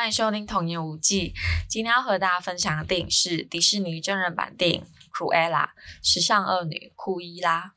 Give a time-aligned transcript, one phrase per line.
[0.00, 1.34] 欢迎收听童言无忌。
[1.68, 4.80] 今天要和大家分享的电影是迪士尼真人版电影
[5.10, 7.74] 《酷伊拉》时尚恶女库伊拉。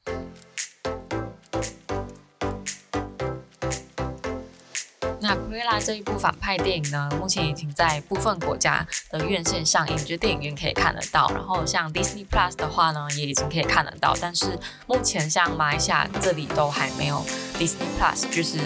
[5.34, 11.28] 那《Cruella》这一部反派电影呢，目前已经在部分国家的院线上映，就电影院可以看得到。
[11.34, 14.16] 然后像 Disney Plus 的话呢，也已经可以看得到。
[14.22, 17.26] 但是目前像马来西亚这里都还没有
[17.58, 18.60] Disney Plus，就是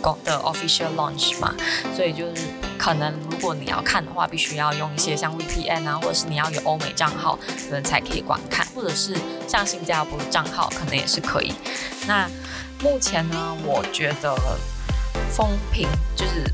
[0.00, 1.54] 公的 official launch 嘛，
[1.94, 2.42] 所以就是
[2.78, 7.38] 可能如果你要看的话，必须要用一些像 VPN 啊，或者是你要有欧美账号，
[7.68, 9.14] 可能才可以观看，或者是
[9.46, 11.52] 像新加坡的账号，可能也是可以。
[12.06, 12.26] 那
[12.82, 14.34] 目前呢，我觉得。
[15.30, 16.44] 风评就是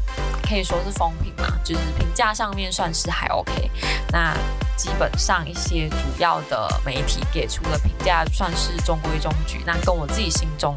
[0.42, 3.70] 可以说是风评嘛，就是评价上面算是还 OK。
[4.10, 4.34] 那
[4.76, 10.76] 基本上一些主要的媒体给出的评价算是中规中矩，那跟我自己心中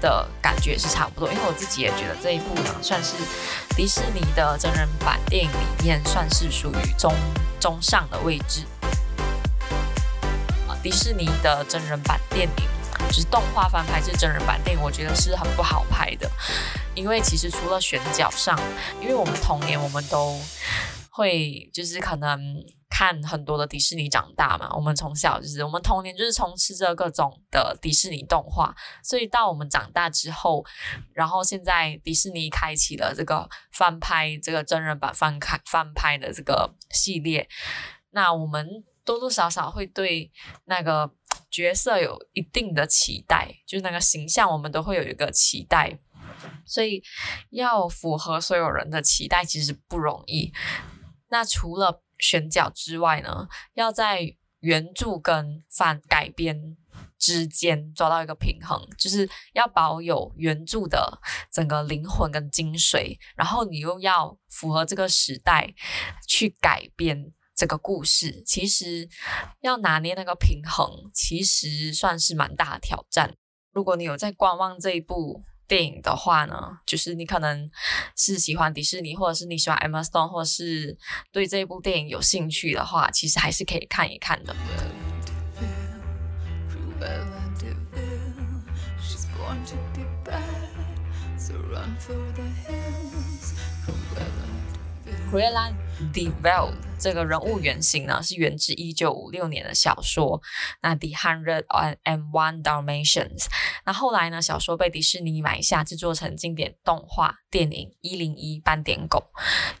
[0.00, 1.32] 的感觉是差不多。
[1.32, 3.14] 因为我自己也觉得这一部呢，算是
[3.76, 7.14] 迪士尼的真人版电影里面算是属于中
[7.60, 8.64] 中上的位置。
[10.82, 12.75] 迪士尼的真人版电影。
[13.08, 16.30] 就是动画翻拍，是真人版电影，我觉得是很不好拍的。
[16.94, 18.58] 因为其实除了选角上，
[19.00, 20.38] 因为我们童年我们都
[21.10, 22.38] 会就是可能
[22.90, 30.64] 看很多的迪士尼长大嘛，我们从小就是我们童年就是充斥着各种的迪士尼动画，所以到我们长大之后，
[31.12, 37.48] 然后现在迪士尼开启了这个翻拍这个真人版翻开翻拍的这个系列，
[38.10, 40.30] 那我们多多少少会对
[40.64, 41.10] 那个。
[41.56, 45.98] 角色有一定的期待，就是那个形象，我们都会有一个期待，
[46.66, 47.02] 所以
[47.48, 50.52] 要符合所有人的期待其实不容易。
[51.28, 56.76] 那除了选角之外呢，要在原著跟翻改编
[57.18, 61.18] 之间抓到一个平衡，就是要保有原著的
[61.50, 65.74] 整个灵魂跟精髓，然后你又要符合这个时代
[66.28, 67.32] 去改编。
[67.56, 69.08] 这个故事其实
[69.62, 73.34] 要拿捏那个平衡，其实算是蛮大的挑战。
[73.72, 77.70] 如果你有在观望这一部电影的话呢，就是你可能
[78.14, 80.96] 是喜欢迪士尼，或者是你喜欢 Emma Stone，或者是
[81.32, 84.54] 对这一部电影有兴趣的话，其实还是可以看一看的。
[95.30, 95.72] Cruella
[96.12, 100.40] de Vil 这个人物原型呢，是源自一九五六年的小说，
[100.82, 101.64] 那 The Hundred
[102.04, 103.46] and One Dalmatians。
[103.84, 109.30] 那后来呢，小说被迪士尼买下，制作成经典动画电影《一零一斑点狗》，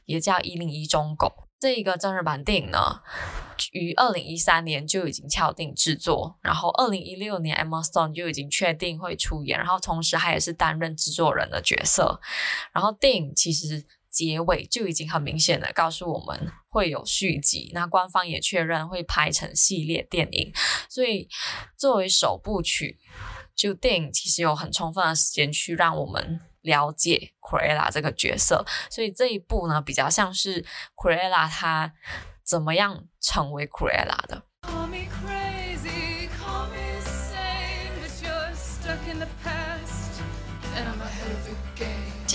[0.04, 1.26] 也叫《一零一忠狗》。
[1.58, 3.00] 这一个真人版电影呢，
[3.72, 12.20] 于二零一三年就已经敲定制作，然后二零一六年 Emma Stone 就已经确定会出演，然后同时他也是担任制作人的角色。
[12.72, 13.86] 然后电影其实。
[14.16, 20.50] 结尾就已经很明显的告诉我们会有续集，那官方也确认会拍成系列电影，
[20.88, 21.28] 所以
[21.76, 22.98] 作为首部曲，
[23.54, 30.64] 就电影其实有很充分的时间去让我们了解 Cruella 这个角色，所以这一部呢，比较像是
[30.96, 31.92] Cruella 她
[32.42, 34.42] 怎么样成为 Cruella 的。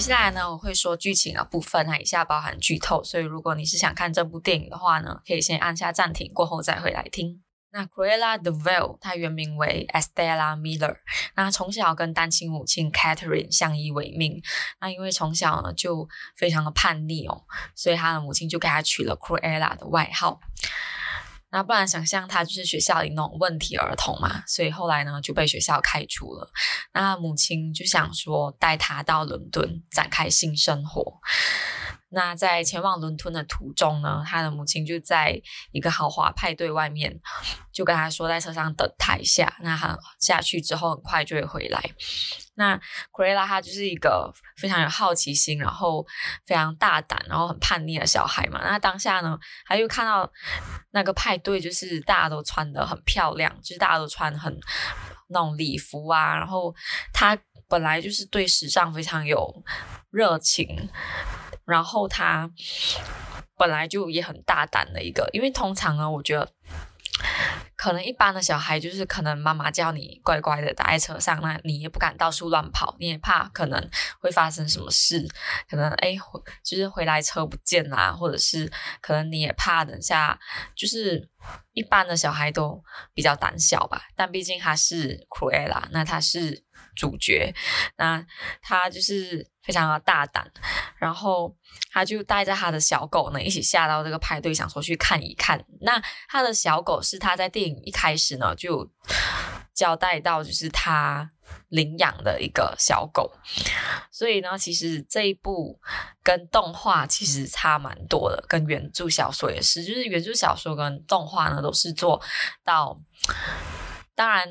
[0.02, 7.44] 接下来呢，我会说剧情的部分，那以下包含剧透，所以如果你是想看这部电影的话呢，可以先按下暂停，过后再回来听。
[7.72, 10.96] 那 Cruella de Vil，她原名为 Estella Miller，
[11.36, 14.42] 那从小跟单亲母亲 Catherine 相依为命，
[14.80, 17.44] 那因为从小呢就非常的叛逆哦，
[17.76, 20.40] 所以她的母亲就给她取了 Cruella 的外号。
[21.52, 26.50] 那不然想象他就是学校里那种问题儿童嘛，所以后来呢就被学校开除了。
[26.94, 31.20] 那母亲就想说带他到伦敦展开新生活。
[32.12, 35.42] 那在前往伦敦的途中呢，他的母亲就在
[35.72, 37.20] 一个豪华派对外面
[37.72, 41.82] 就跟他说在车上等他一下，那他下去之后很快就会回来。
[42.56, 42.80] 那
[43.12, 46.06] Cruella 她就是一个非常有好奇心，然后
[46.46, 48.60] 非常大胆，然后很叛逆的小孩嘛。
[48.62, 50.30] 那当下呢，他又看到
[50.92, 54.56] 那个派对，就是大家都穿得很漂亮，就是大家都穿很
[55.30, 56.36] 那种礼服啊。
[56.36, 56.76] 然后
[57.14, 57.36] 他
[57.70, 59.64] 本来就是对时尚非常有
[60.12, 60.68] 热情，
[61.66, 62.50] 然后他
[63.58, 66.52] 本来就也很大胆的一个，因为通常呢，我觉得。
[67.76, 75.28] 可能一般的小孩就是可能妈妈叫你乖乖的待在车上，那你也不敢到处乱跑，你也怕可能会发生什么事，
[75.68, 76.16] 可能哎，
[76.64, 78.72] 就是回来车不见啦，或者是
[79.02, 80.40] 可能你也怕等下，
[80.76, 81.28] 就是
[81.74, 84.04] 一般的小孩都比较胆小吧。
[84.16, 86.64] 但毕竟他是 Cruella，那他是
[86.96, 87.54] 主角，
[87.98, 88.26] 那
[88.62, 90.50] 他就是非常的大胆，
[90.98, 91.56] 然后
[91.92, 95.64] 他就带着他的小狗呢一起下到这个派对，想说去看一看。
[95.82, 98.90] 那他的小狗是他在电影一开始呢就
[99.74, 101.32] 交代到，就是他
[101.70, 103.32] 领养的一个小狗。
[104.12, 105.80] 所以呢，其实这一部
[106.24, 112.22] 跟动画其实差蛮多的，跟原著小说也是，就是原著小说跟动画呢都是做
[112.64, 113.00] 到。
[114.22, 114.48] 当然，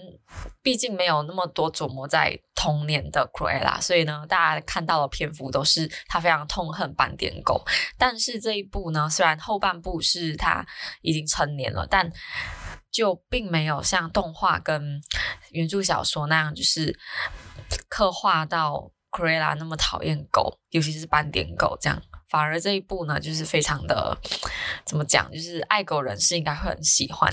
[0.64, 7.64] 毕竟没有那么多琢磨在童年的 c r u e l a 所以呢，大家看到的篇幅都是他非常痛恨斑点狗。
[7.96, 10.66] 但是这一部呢，虽然后半部是他
[11.02, 12.10] 已经成年了，但
[12.90, 15.00] 就并没有像动画跟
[15.52, 16.98] 原著小说那样，就是
[17.88, 22.02] 刻画到 c r u e l a 那么讨厌狗，尤其是斑点狗这样。
[22.28, 24.18] 反而这一部呢，就是非常的
[24.84, 27.32] 怎么讲，就是爱狗人士应该会很喜欢。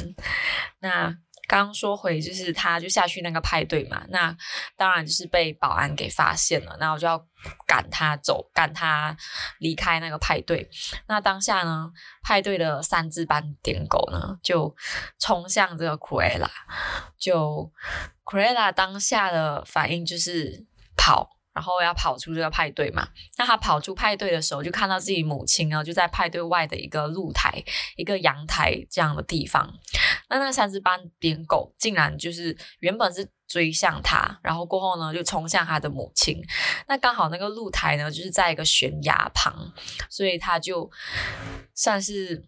[0.82, 1.18] 那。
[1.48, 4.36] 刚说回就是他就下去那个派对嘛，那
[4.76, 7.26] 当然就是被保安给发现了，那我就要
[7.66, 9.16] 赶他走，赶他
[9.60, 10.70] 离开那个派对。
[11.08, 11.90] 那当下呢，
[12.22, 14.76] 派对的三只斑点狗呢就
[15.18, 16.52] 冲向这个 c r e l a
[17.18, 17.72] 就
[18.30, 20.66] c r e l a 当下的反应就是
[20.98, 21.37] 跑。
[21.58, 27.64] 然后要跑出这个派对嘛，那他跑出派对的时候，就看到自己母亲呢，就在派对外的一个露台、
[27.96, 29.68] 一个阳台这样的地方。
[30.30, 36.40] 那那三只斑点狗竟然就是原本是追向他，然后过后呢就冲向他的母亲。
[36.88, 39.74] 那刚好那个露台呢就是在一个悬崖旁，
[40.12, 40.88] 所以他就
[41.74, 42.46] 算是。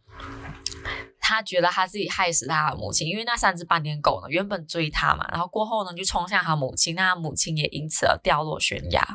[1.30, 9.08] 他觉得他自己害死他的母亲，因为那三只斑点狗呢，原本追他嘛，然后过后呢就冲向他母亲，那他母亲也因此而掉落悬崖。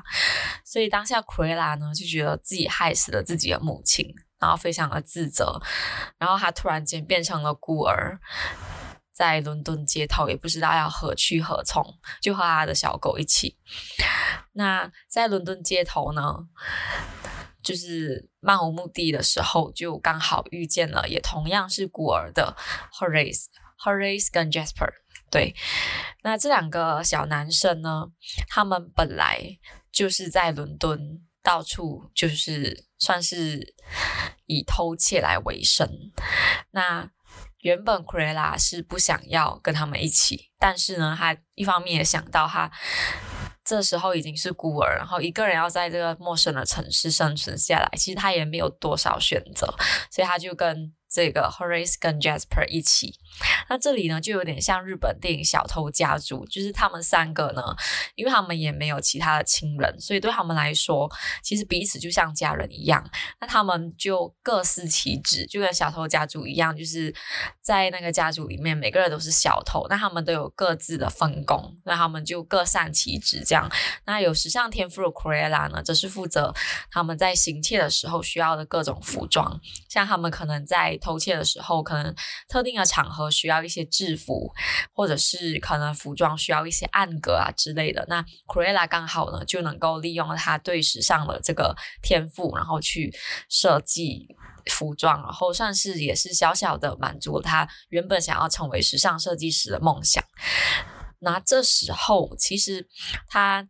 [0.64, 4.06] 所以当下奎拉呢就觉得自己害死了自己的母亲，
[4.38, 5.60] 然后非常的自责，
[6.16, 8.20] 然后他突然间变成了孤儿，
[9.12, 11.84] 在伦敦街头也不知道要何去何从，
[12.22, 13.58] 就和他的小狗一起。
[14.52, 16.46] 那在伦敦街头呢，
[17.64, 22.54] 就是漫无目的的时候，就刚好遇见了，也同样是孤儿的
[22.92, 24.92] Horace，Horace 跟 Jasper。
[25.30, 25.54] 对，
[26.22, 28.08] 那这两个小男生呢，
[28.46, 29.58] 他们本来
[29.90, 33.74] 就是在伦敦到处就是算是
[34.46, 35.88] 以偷窃来为生。
[36.70, 37.10] 那
[37.60, 42.70] 原本 Cruella 是不想要跟他们一起，但是呢，他一方面也想到他。
[43.64, 49.66] 这时候已经是孤儿，然后一个人要在这个陌生的城市生存下来，其实他也没有多少选择，
[50.10, 50.92] 所以他就跟。
[51.06, 53.14] 这个 Horace 跟 Jasper 一起，
[53.68, 57.62] 那这里呢就有点像日本电影《小偷家族》，就是他们三个呢，
[58.14, 61.10] 因为他们也没有其他的亲人，所以对他们来说，
[61.42, 63.04] 其实彼此就像家人一样。
[63.40, 67.14] 那他们就各司其职，就跟小偷家族一样，就是
[67.60, 73.70] 在那个家族里面，每个人都是小偷，那他们都有各自的分工，那他们就各擅其职这样。
[74.06, 76.54] 那有时尚天赋的 c r e l a 呢，则是负责
[76.90, 82.14] 他们在行窃的时候需要的各种服装，像他们可能在偷窃的时候，可能
[82.48, 84.52] 特定的场合需要一些制服，
[84.92, 88.04] 或者是可能服装需要一些暗格啊之类的。
[88.08, 93.14] 那 Crella 刚好呢，就能够利用他对时尚的这个天赋，然后去
[93.48, 94.28] 设计
[94.66, 100.24] 服装，然后算是也是小小的满足了他原本想要成为时尚设计师的梦想。
[101.24, 102.86] 那这时候，其实
[103.26, 103.66] 他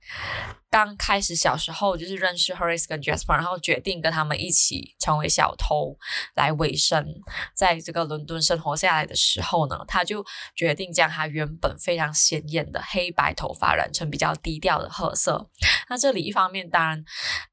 [0.68, 5.96] 刚开始小时候就是认识 Horace 跟 Jasper，然后决定跟他们一起成为小偷
[6.34, 7.06] 来维生，
[7.54, 10.24] 在这个伦敦生活下来的时候呢，他就
[10.56, 15.48] 决定将他原本非常鲜艳的黑白头发染成比较低调的褐色。
[15.88, 17.05] 那这里一方面当然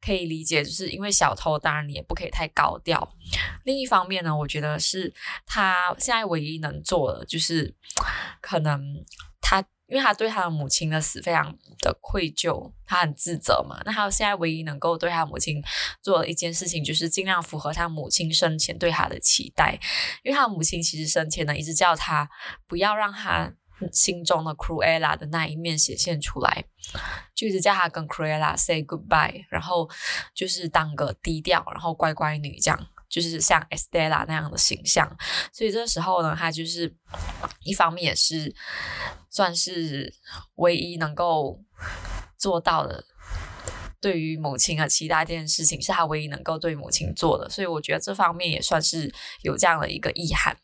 [0.04, 3.16] 可以理解，就是因为小偷当然你也不可以太高调。
[3.66, 5.14] 另一方面呢，我觉得是
[5.46, 7.76] 他现在唯一能做的就是
[8.42, 9.06] 可能。
[9.92, 13.78] 因为他对他的母亲的死非常的愧疚，他很自责嘛。
[13.86, 15.62] 那他现在唯一能够对他母亲
[16.02, 19.78] 做的一件事情，就是尽量符合他母亲生前对他的期待。
[20.24, 22.30] 因为他母亲其实生前呢，一直叫他
[22.68, 23.54] 不要让他
[23.92, 26.64] 心中的 Cruella 的那一面显现出来，
[27.36, 29.90] 就一直叫他跟 Cruella say goodbye，然后
[30.34, 32.88] 就是当个低调，然后乖乖女这样。
[33.12, 35.06] 就是像 Estella 那样的形象，
[35.52, 36.96] 所以这时候呢，他就是
[37.66, 38.56] 一方面也是
[39.30, 40.16] 算是
[40.56, 41.60] 唯一能够
[42.38, 43.04] 做到的，
[44.00, 50.58] 对于母亲的期待这件事情，是他唯一能够对母亲做的，所以我觉得这方面也算是有这样的一个意涵。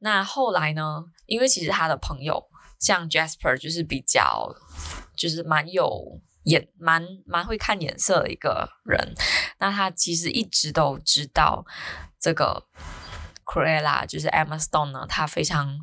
[0.00, 2.44] 那后来呢，因为其实他的朋友
[2.80, 4.52] 像 Jasper 就是比较
[5.16, 6.20] 就是蛮有。
[6.46, 9.14] 眼蛮蛮会看眼色的一个人，
[9.58, 11.64] 那他其实一直都知道
[12.18, 12.66] 这个
[13.44, 15.78] Cruella 就是 Emma Stone 呢，他非常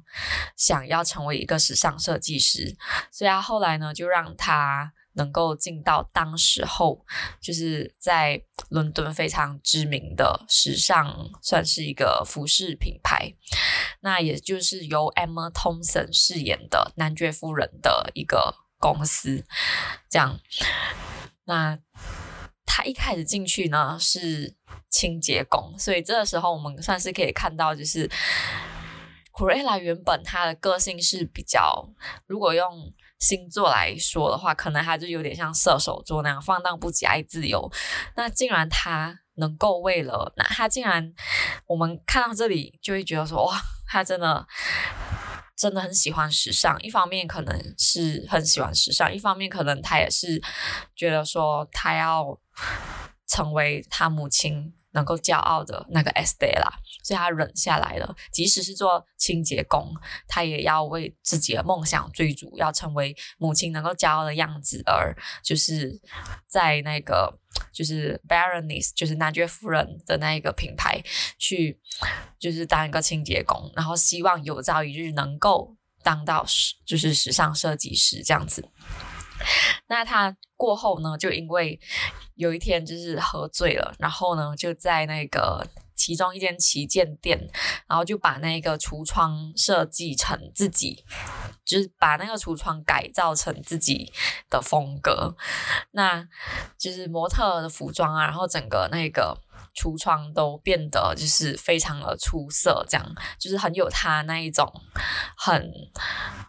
[0.58, 2.76] 想要成为一个时尚设计师，
[3.12, 7.06] 所以他后来呢就让他能够进到当时候
[7.40, 13.34] 就是在伦敦非常知名的时尚，算是一个服饰品牌。
[14.02, 19.46] 那也就是由 Emma Thompson 饰演的男爵夫人的一个公司，
[20.10, 20.38] 这样。
[21.46, 21.80] 那
[22.66, 24.58] 他一开始进去呢是
[24.90, 28.10] 清洁工，所以这个时候我们算是可以看到，就是
[29.32, 31.88] Cruella 原本他的个性是比较，
[32.28, 37.72] 如果用星座来说的话，可能他就有点像射手座那样放荡不羁、爱自由。
[38.18, 41.14] 那竟然他能够为了，那他竟然
[41.68, 44.46] 我们看到这里就会觉得说，哇，他真的。
[45.64, 50.42] 真的很喜欢时尚，一方面可能是很喜欢时尚，一方面可能他也是
[50.94, 52.38] 觉得说他要
[53.26, 56.72] 成为他母亲能够骄傲的那个 Estella，
[57.04, 58.16] 所以他忍下来了。
[58.32, 59.94] 即使是做清洁工，
[60.28, 66.02] 他也要为自己的梦想追逐，要成为母亲能够骄傲的样子，而就是
[66.48, 67.40] 在那个。
[67.72, 71.00] 就是 Baroness，就是男爵夫人的那一个品牌，
[71.38, 71.80] 去
[72.40, 78.68] 就是当一个清洁工，然后希望有朝一日能够当到时就是时尚设计师这样子。
[79.88, 81.80] 那他过后呢，就因为
[82.36, 85.68] 有一天就是喝醉了，然后呢就在那个。
[85.96, 87.40] 其中一间旗舰店，
[87.88, 91.06] 然后就把那个橱窗设计成自己，
[91.64, 94.12] 就是把那个橱窗改造成自己
[94.50, 95.36] 的风格，
[95.92, 96.28] 那
[96.80, 99.38] 就是模特的服装啊，然后整个那个
[99.76, 104.72] 橱窗都变得就是非常的出色，这样就是很有他那一种
[105.38, 105.72] 很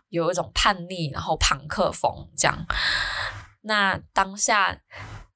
[0.09, 2.67] 有一种叛逆，然后朋克风这样。
[3.63, 4.81] 那当下。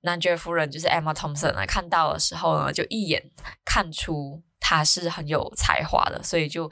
[0.03, 3.21] 男爵夫人就是 Emma Thompson 来看到的时候呢，就一眼
[3.65, 6.71] 看出他是很有才华的，所以就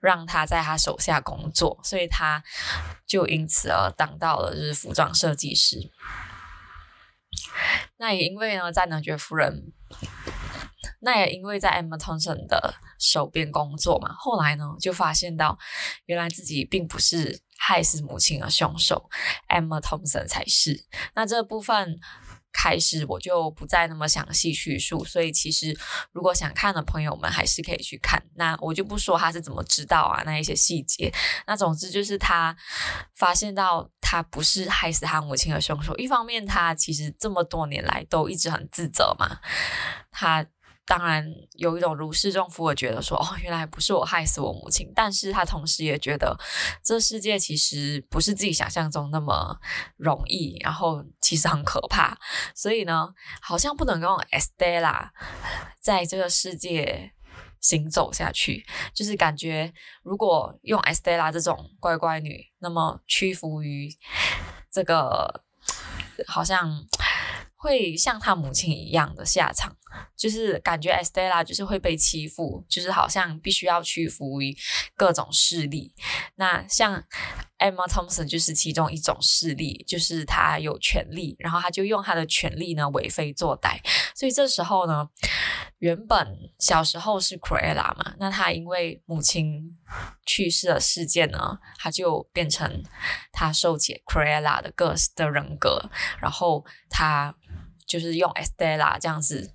[0.00, 2.44] 让他在他手下工作，所以他
[3.06, 5.90] 就因此而当到了就是服装设计师。
[7.96, 9.72] 那也因为呢，在男爵夫人，
[11.00, 15.58] 那也因为在 Emma Thompson 的手边工作嘛，后来呢就发现到
[16.06, 19.08] 原来自己并不是害死母亲的凶手
[19.48, 20.86] ，Emma Thompson 才是。
[21.14, 21.98] 那这部分。
[22.50, 25.78] 开始我就不再那么详细叙述，所以其实
[26.10, 28.20] 如果想看的朋友们还是可以去看。
[28.34, 31.12] 那我就不说他是怎么知道啊，那一些细节。
[31.46, 32.56] 那总之就是他
[33.14, 35.94] 发现到他不是害死他母亲的凶手。
[35.98, 39.38] 一方面，他其实这么多年来都一直很自责嘛，
[40.10, 40.44] 他。
[40.88, 46.34] 当然有一种如释重负的觉得说，哦，原来不是我害死我母亲，但是他同时也觉得
[46.82, 49.58] 这世界其实不是自己想象中那么
[49.98, 52.18] 容易，然后其实很可怕，
[52.54, 55.10] 所以呢，好像不能用 Estella
[55.78, 57.12] 在这个世界
[57.60, 58.64] 行走下去，
[58.94, 59.70] 就是感觉
[60.02, 63.94] 如果用 Estella 这种乖乖女，那么屈服于
[64.72, 65.44] 这个，
[66.26, 66.86] 好像。
[67.60, 69.76] 会像他母亲一样的下场，
[70.16, 74.56] 就是感觉 Estella 就是会被欺负，就是好像必须要屈服于
[74.96, 75.92] 各种势力。
[76.36, 77.02] 那像
[77.58, 83.78] Emma Thompson 就是其中一种势力，就是他有权力，然后他就用他的权力呢为非作歹。
[84.14, 85.08] 所以这时候呢，
[85.78, 89.76] 原本小时候是 Cruella 嘛，那他因为母亲
[90.26, 92.82] 去世的事件呢，他就变成
[93.32, 95.90] 他受解 Cruella 的个的人格，
[96.20, 97.34] 然后他。
[97.88, 99.54] 就是用 Estella 这样子，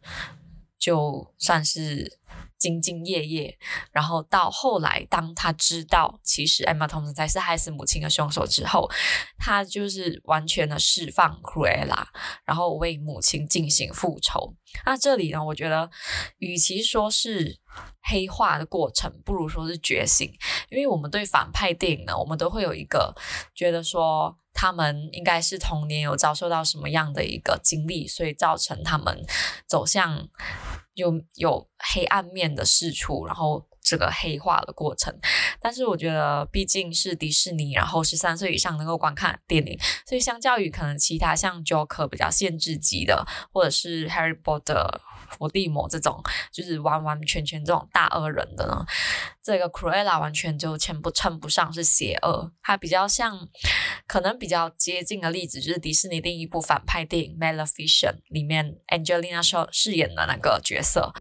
[0.78, 2.20] 就算是
[2.60, 3.58] 兢兢业业。
[3.92, 8.90] 然后到后来，当他知道其实 Emma Thompson 才是害死母亲的凶手之后，
[9.38, 12.06] 他就是完全的释放 Cruella，
[12.44, 14.56] 然后为母亲进行复仇。
[14.86, 15.90] 那这里呢，我觉得
[16.40, 17.60] 与其说是
[18.02, 20.34] 黑化的过程，不如说是觉醒。
[20.70, 23.14] 因为我们对反派电影呢，我们都会有一个
[23.54, 24.36] 觉得说。
[24.54, 29.26] 他们应该是童年有遭受到什么样的一个经历，所以造成他们
[29.68, 30.30] 走向
[30.94, 35.14] 有有黑暗面的四处，然后这个黑化的过程。
[35.62, 45.00] 但是我觉得，毕竟是迪士尼，然后十三岁以上能够观看电影，所以相较于可能其他像 Joker 比较限制级的，或者是 Harry Potter。
[45.34, 46.22] 伏地魔这种
[46.52, 48.86] 就是完完全全这种大恶人的呢，
[49.42, 53.50] 这个 Cruella 完全就称不称不上是邪恶，它比较像，
[54.06, 61.12] 可能比较接近的例子就是迪士尼另一部反派电影《Maleficent》里面 Angelina 饰饰演的那个角色。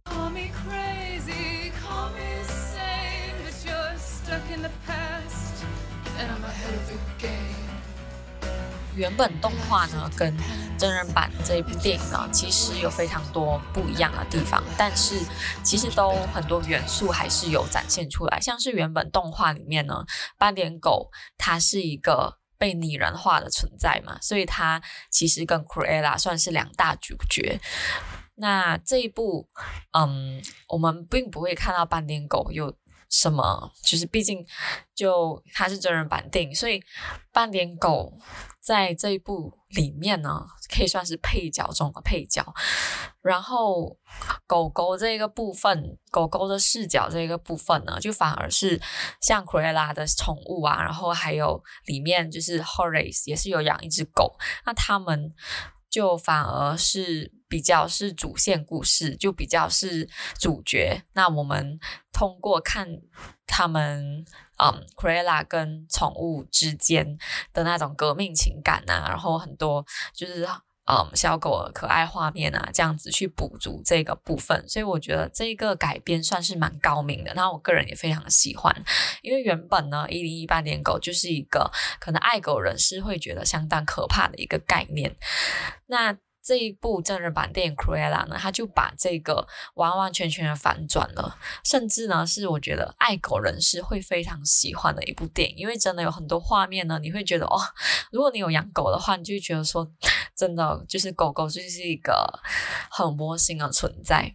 [8.94, 10.36] 原本动画呢，跟
[10.78, 15.18] 真人版这一部电影呢，其实有非常多不一样的地方，但是
[15.62, 18.38] 其实都很多元素还是有展现出来。
[18.38, 20.04] 像是原本动画里面呢，
[20.36, 27.58] 斑点狗它是一个被拟人化的存在嘛，所以它其实跟 Cruella 算是两大主角。
[28.34, 29.48] 那这一部，
[29.92, 32.74] 嗯，我们并不会看到斑点狗有
[33.12, 34.44] 什么，就是毕竟
[34.94, 36.82] 就它是真人版电影，所以
[37.30, 38.18] 斑点狗
[38.58, 42.42] 在这一部里面呢，可以算是配角中的配角。
[43.20, 43.98] 然后
[44.46, 48.80] 狗狗这个部分，狗狗的视角这个部分呢，就反而是
[49.20, 55.34] 像 Cruella 的宠物啊，然后还有里面就是 Horace 也是有养一只狗，那他们。
[55.92, 60.08] 就反而是比较是主线故事，就比较是
[60.40, 61.02] 主角。
[61.12, 61.78] 那我们
[62.10, 62.88] 通过看
[63.46, 64.24] 他们，
[64.56, 67.18] 嗯 c r e l a 跟宠物之间
[67.52, 69.84] 的那种革命情感啊，然后很多
[70.14, 70.48] 就是。
[70.84, 77.32] 嗯，小狗的可爱画面啊，这样子去补足这个部分，所以我觉得这个改编算是蛮高明的。
[77.34, 78.74] 那我个人也非常喜欢，
[79.22, 81.70] 因为原本呢，一零一八年狗就是一个
[82.00, 85.14] 可能爱狗人士会觉得相当可怕的一个概念。
[85.86, 97.56] 那这一部真人版电影《Cruella》呢，它就把这个完完全全的反转了，甚至呢是我觉得爱狗人士会非常喜欢的一部电影，因为真的有很多画面呢，你会觉得哦，
[98.10, 99.88] 如果你有养狗的话，你就觉得说，
[100.34, 102.40] 真的就是狗狗就是一个
[102.90, 104.34] 很窝心的存在，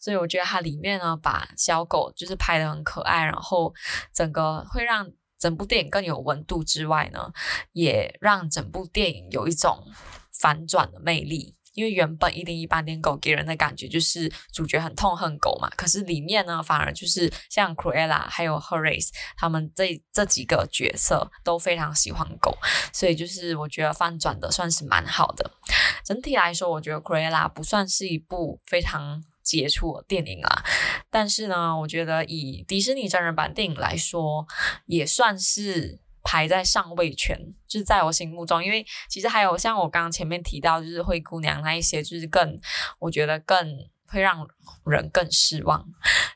[0.00, 3.74] 所以我觉得它里面呢，把小狗就是拍得很可爱，然后
[4.14, 5.06] 整个会让
[5.38, 7.30] 整部电影更有温度之外呢，
[7.72, 9.84] 也让整部电影有一种。
[10.40, 22.56] 反转的魅力，因为原本一零一斑点狗给人的感觉就是主角很痛恨狗嘛，可是里面呢，反而就是像 Cruella 还有 Horace 他们这这几个角色都非常喜欢狗，
[22.92, 25.50] 所以就是我觉得翻转的算是蛮好的。
[26.04, 30.64] 整体来说，我觉得 Cruella 不算是一部非常杰出的电影啦，
[31.10, 34.46] 但是呢，我觉得以迪士尼真人版电影来说，
[34.86, 36.00] 也算是。
[36.26, 42.58] 排在上位圈，就是在我心目中，因为其实还有像我刚刚前面提到，就是灰姑娘那一些，就是更
[42.98, 43.56] 我觉得更
[44.08, 44.44] 会让
[44.84, 45.86] 人更失望，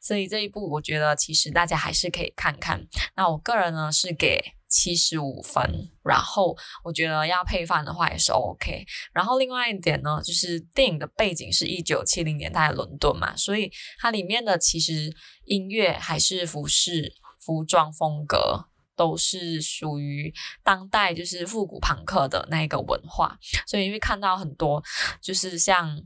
[0.01, 2.87] 所以这一部我觉得其实大家还是可以看看。
[3.17, 8.85] 那我个人呢是给七十五分，然后我觉得要配饭的话也是 OK。
[9.13, 15.13] 然后另外一点呢，就是电影的背景是一九七零年代伦敦嘛，所以它里面的其实
[15.47, 18.70] 音乐还是服饰、服装风格。
[19.01, 20.31] 都是属于
[20.63, 23.35] 当代，就是复古朋克的那一个文化，
[23.67, 24.83] 所以你会看到很多，
[25.23, 25.99] 就是像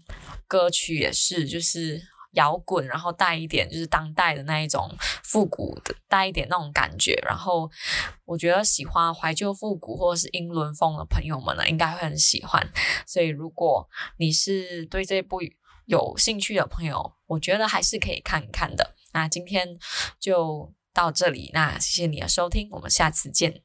[0.46, 2.00] 歌曲也是，就是
[2.34, 4.88] 摇滚，然后带一点就是当代的那一种
[5.24, 7.20] 复古的，带一点那种感觉。
[7.26, 7.68] 然后
[8.24, 12.64] 我觉得喜欢怀旧复古或者是英伦风的朋友们呢，应该会很喜欢。
[13.04, 15.40] 所以如果你是对这部
[15.86, 18.94] 有兴趣的朋友，我觉得还是可以看一看的。
[19.12, 19.76] 那今天
[20.20, 20.72] 就。
[20.94, 23.60] 到这里，那谢谢你的收听，我们下次见。